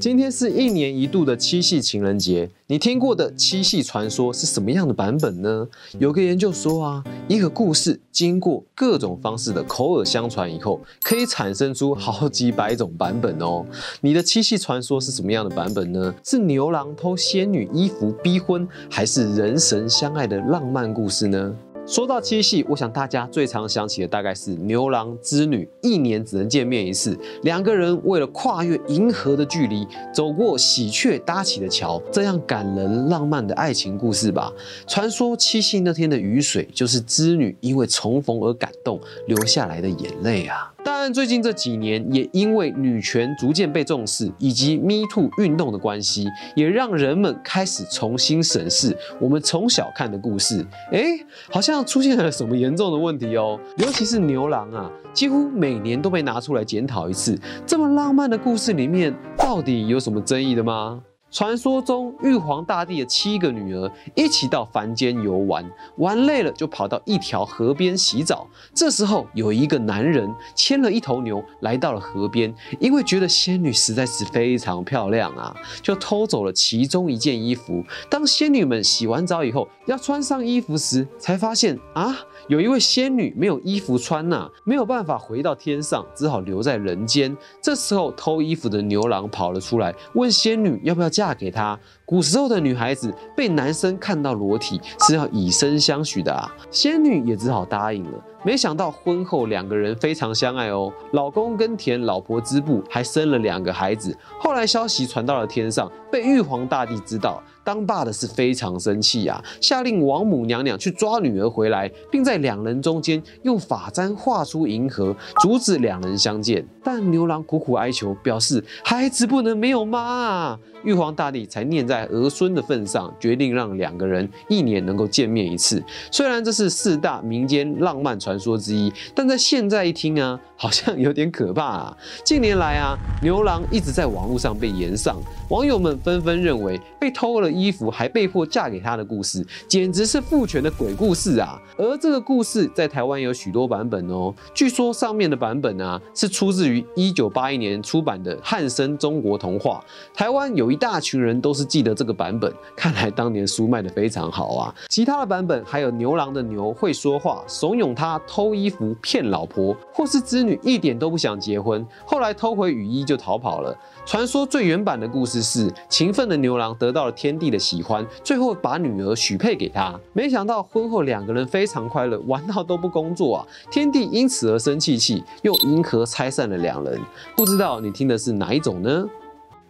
[0.00, 5.68] 今天是一年一度的七夕情人节，你听过的七夕传说是什么样的版本呢？
[6.00, 13.64] 有个研究说啊，一个故事经过各种方式的口耳相传以后，可以产生出好几百种版本哦。
[14.00, 16.12] 你的七夕传说是什么样的版本呢？
[16.24, 21.54] 是牛郎偷仙女衣服逼婚，还是人神相爱的浪漫故事呢？
[21.86, 34.50] 说到七夕，我想大家最常想起的大概是牛郎织女一年只能见面一次，两个人为了跨越银河的距离，走过喜鹊搭起的桥，这样感人浪漫的爱情故事吧。
[34.86, 40.73] 传说七夕那天的雨水，就是织女因为重逢而感动流下来的眼泪啊。
[40.84, 50.64] 但最近这几年，也因为女权逐渐被重视，以及 Me Too 运动的关系，也让人们开始重新审视我们从小看的故事。
[50.92, 51.04] 哎，
[51.50, 53.58] 好像出现了什么严重的问题哦。
[53.78, 57.38] 尤其是牛郎啊，几乎每年都被拿出来检讨一次。
[57.66, 61.02] 这么浪漫的故事里面，到底有什么争议的吗？
[61.34, 68.46] 传说中，玉皇大帝的七个女儿一起到凡间游玩，玩累了就跑到一条河边洗澡。
[68.72, 77.82] 这时候，有一个男人牵了一头牛来到了河边，因为觉得仙女实在是非常漂亮啊，就偷走了其中一件衣服。
[78.08, 87.36] 当仙女们洗完澡以后，要穿上衣服时，才发现啊，有一位仙女没有衣服穿呐，没有办法回到天上，只好留在人间。
[87.60, 91.23] 这时候，偷衣服的牛郎跑了出来，问仙女要不要嫁。
[91.24, 91.78] 嫁给他。
[92.04, 98.22] 古时候的女孩子被男生看到裸体是要以身相许的啊，仙女也只好答应了。
[98.42, 104.14] 没想到婚后两个人非常相爱哦，老公耕田，老婆织布，还生了两个孩子。
[104.38, 116.64] 后来消息传到了天上，被玉皇大帝知道，当爸的是非常生气啊，下令王母娘娘去抓女儿回来，并在两人中间用法簪画出银河，阻止两人相见。
[116.82, 120.60] 但牛郎苦苦哀求，表示孩子不能没有妈啊。
[120.84, 125.82] 玉皇大帝才念在儿孙的份上，决定让两个人一年能够见面一次。
[126.10, 131.96] 虽然这是四大民间浪漫传说之一，但在现在一听啊，好像有点可怕啊。
[132.22, 135.16] 近年来啊，牛郎一直在网络上被延上，
[135.48, 141.58] 网友们纷纷认为被偷了衣服还被迫嫁给他的故事，简直是父权的鬼故事啊。
[141.78, 149.82] 而这个故事在台湾有许多版本哦，据说上面的版本啊是出自于一九八一年出版的汉森中国童话，
[150.12, 150.74] 台湾有。
[150.74, 154.74] 一大群人都是记得这个版本，看来当年书卖的非常好啊。
[154.88, 163.72] 其他的版本还有牛郎的牛会说话，怂恿他偷衣服骗老婆，或是织女一点都不想结婚，后来偷回雨衣就逃跑了。
[164.04, 169.94] 传说最原版的故事是，勤奋的牛郎得到了天帝的喜欢，最后把女儿许配给他。
[170.14, 173.46] 没想到婚后两个人非常快乐，玩到都不工作啊！
[173.70, 176.98] 天帝因此而生气气，用银河拆散了两人。
[177.36, 179.06] 不知道你听的是哪一种呢？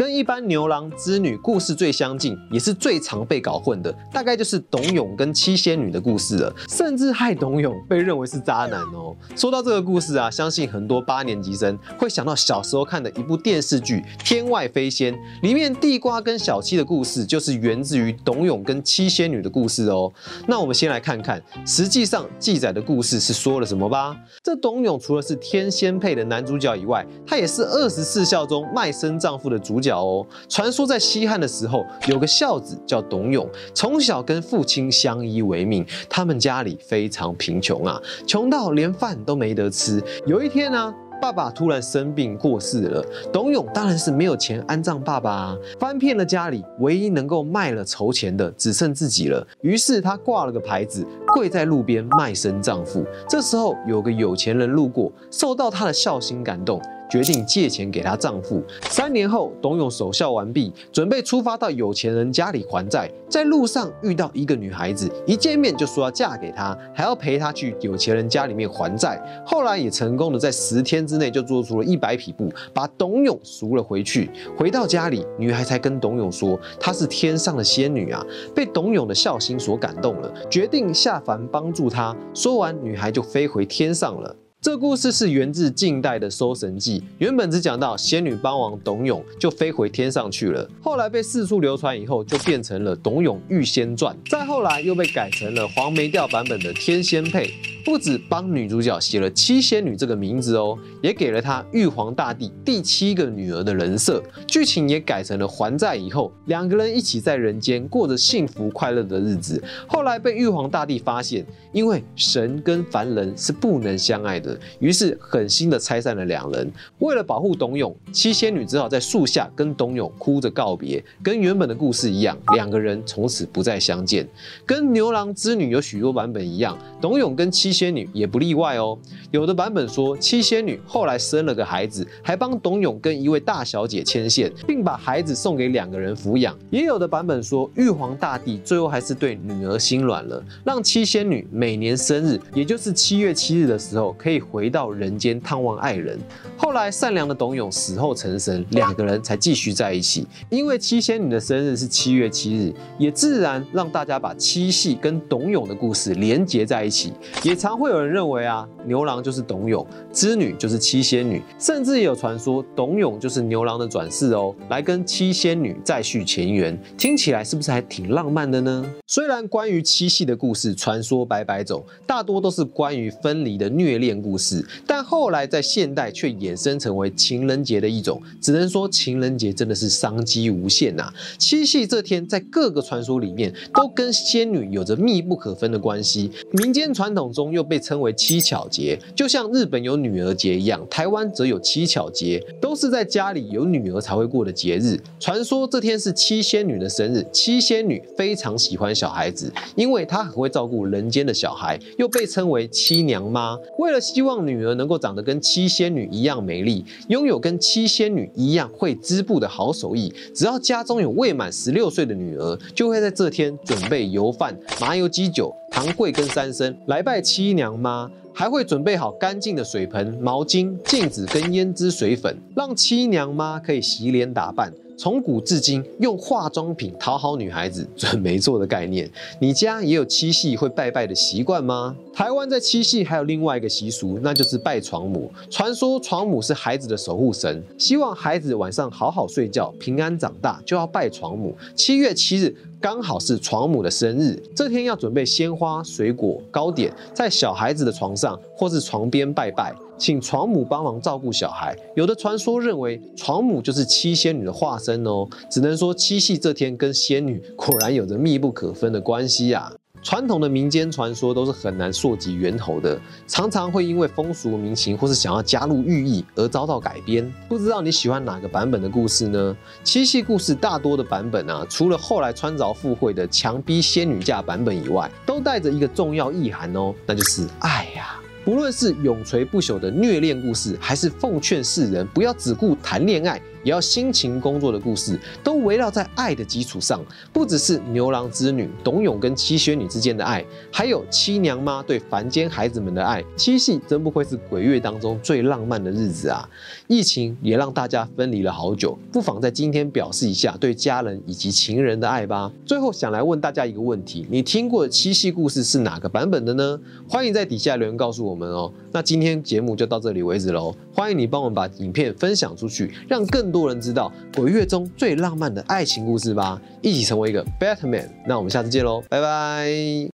[0.00, 6.50] 跟一般牛郎织女故事最相近，也是最常被搞混的，大概就是董永跟七仙女的故事了。
[6.70, 9.14] 甚至害董永被认为是渣男哦。
[9.36, 15.12] 说到这个故事啊，相信很多八年级生会想到小时候看的一部电视剧《天外飞仙》，
[15.42, 20.10] 里面地瓜跟小七的故事就是源自于董永跟七仙女的故事哦。
[20.48, 24.16] 那我们先来看看，实际上记载的故事是说了什么吧。
[24.42, 29.89] 这董永除了是天仙配的男主角以外，他也是二十四孝中卖身丈夫的主角。
[29.98, 35.84] 哦，传说在西汉的时候，有个孝子叫董永，从小跟父亲相依为命。
[36.08, 40.02] 他们家里非常贫穷啊，穷到连饭都没得吃。
[40.26, 49.46] 有一天呢，爸爸突然生病过世了，董永当然是没有钱安葬爸爸啊，翻遍了家里，唯一能够卖了筹钱的只剩自己了。
[49.60, 53.04] 于是他挂了个牌子，跪在路边卖身葬父。
[53.28, 56.80] 这时候有个有钱人路过，受到他的孝心感动。
[57.10, 58.62] 决定借钱给她丈夫。
[58.88, 63.10] 三年后，董永守孝完毕，准备出发到有钱人家里还债。
[63.28, 69.22] 在路上遇到一个女孩子，一见面就说要嫁给他，还要陪他去有钱人家里面还债。
[69.46, 74.30] 后来也成功的在十天之内就做出了一百匹布，把董永赎了回去。
[74.56, 78.24] 回到家里，女孩才跟董永说，她是天上的仙女啊，
[78.54, 82.16] 被董永的孝心所感动了，决定下凡帮助他。
[82.34, 84.34] 说完，女孩就飞回天上了。
[84.62, 97.46] 这故事是源自近代的《搜神记》，原本只讲到仙女帮王董永就飞回天上去了，后来被四处流传以后，就变成了《董永遇仙传》，再后来又被改成了黄梅调版本的《天仙配》。
[97.82, 104.22] 不止帮女主角写了七仙女这个名字哦，也给了她玉皇大帝第七个女儿的人设。
[104.46, 109.60] 剧情也改成了还债以后，两个人一起在人间过着幸福快乐的日子。
[109.88, 114.49] 后来被玉皇大帝发现，因为神跟凡人是不能相爱的。
[114.78, 116.70] 于是狠心的拆散了两人。
[116.98, 124.26] 为了保护董永，七仙女只好在树下跟董永哭着告别，跟原本的故事一样，两个人从此不再相见。
[124.64, 128.98] 跟牛郎织女有许多版本一样，董永跟七仙女也不例外哦。
[129.30, 136.56] 有的版本说七仙女后来生了个孩子，还帮董永跟一位大小姐牵线，并把孩子送给两个人抚养。
[136.70, 146.18] 也有的版本说玉皇大帝最后还是对女儿心软了，让七仙女每年生日，也就是七月七日的时候，可以回到人间探望爱人。
[146.56, 150.26] 后来善良的董永死后成神，两个人才继续在一起。
[150.48, 157.12] 因为七仙女的生日是七月七日，也自然让大家把七夕跟董永的故事连结在一起。
[157.42, 166.78] 也常会有人认为啊，牛郎就是董永，织女就是七仙女，甚至也有传说董永就是牛郎的转世哦，来跟七仙女再续前缘。
[166.96, 168.84] 听起来是不是还挺浪漫的呢？
[169.06, 178.22] 虽然关于七夕的故事传说百百种，大多都是关于分离的虐恋故故事，但后来在现代却衍生成为情人节的一种。
[178.40, 181.12] 只能说情人节真的是商机无限呐！
[181.36, 194.96] 七夕这天，在各个传说里面都跟仙女有着密不可分的关系，民间传统中又被称为七巧节，就像日本有女儿节一样，台湾则有七巧节，都是在家里有女儿才会过的节日。
[195.18, 203.56] 传说这天是七仙女的生日，七仙女非常喜欢小孩子，因为她很会照顾人间的小孩，又被称为七娘妈。
[203.78, 218.10] 为了希希望女儿能够长得跟七仙女一样美丽，拥有跟七仙女一样会织布的好手艺，只要家中有未满十六岁的女儿，就会在这天准备油饭、麻油鸡酒、糖桂跟三牲来拜七娘妈。
[218.32, 224.72] 还会准备好干净的水盆、毛巾、镜子跟胭脂水粉，让七娘妈可以洗脸打扮。
[225.00, 229.10] 从古至今，用化妆品讨好女孩子准没错的概念。
[229.40, 231.96] 你家也有七夕会拜拜的习惯吗？
[232.12, 235.32] 台湾在七夕还有另外一个习俗，那就是拜床母。
[235.48, 241.56] 传说床母是孩子的守护神，希望孩子晚上好好睡觉、平安长大，就要拜床母。
[241.74, 249.74] 七月七日刚好是床母的生日，这天要准备鲜花、水果、糕点，在小孩子的床上或是床边拜拜。
[249.98, 255.28] 请床母帮忙照顾小孩，有的传说认为床母就是七仙女的化身哦。
[255.50, 259.70] 只能说七夕这天跟仙女果然有着密不可分的关系呀。
[260.02, 267.30] 传统的民间传说都是很难溯及源头的，常常会因为风俗民情或是想要加入寓意而遭到改编。
[267.48, 269.56] 不知道你喜欢哪个版本的故事呢？
[269.84, 278.16] 七夕故事大多的版本啊，除了后来穿凿附会的强逼仙女嫁版本以外，都带着一个重要意涵哦，那就是爱呀。
[278.42, 283.40] 不论是永垂不朽的虐恋故事，还是奉劝世人不要只顾谈恋爱。
[283.62, 293.24] 也要辛勤工作的故事，都围绕在爱的基础上，不只是牛郎织女董永跟七仙女之间的爱，还有七娘妈对凡间孩子们的爱。
[293.36, 296.48] 七夕真不愧是鬼月当中最浪漫的日子啊！
[296.86, 302.50] 疫情也让大家分离了好久，不妨在今天表示一下对家人以及情人的爱吧。
[302.64, 306.78] 最后想来问大家一个问题：你听过的七夕故事是哪个版本的呢？
[307.08, 308.72] 欢迎在底下留言告诉我们哦。
[308.92, 318.06] 那今天节目就到这里为止喽，欢迎你帮我们把影片分享出去，让更多人知道鬼月中最浪漫的爱情故事吧，一起成为一个 better man。
[318.26, 320.10] 那我们下次见喽，拜拜。